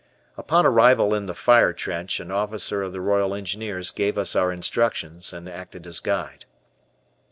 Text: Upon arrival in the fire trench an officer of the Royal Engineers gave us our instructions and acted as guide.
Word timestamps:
Upon 0.35 0.65
arrival 0.65 1.13
in 1.13 1.27
the 1.27 1.35
fire 1.35 1.73
trench 1.73 2.19
an 2.19 2.31
officer 2.31 2.81
of 2.81 2.91
the 2.91 2.99
Royal 2.99 3.35
Engineers 3.35 3.91
gave 3.91 4.17
us 4.17 4.35
our 4.35 4.51
instructions 4.51 5.31
and 5.31 5.47
acted 5.47 5.85
as 5.85 5.99
guide. 5.99 6.45